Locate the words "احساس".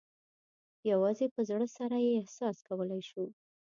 2.21-2.55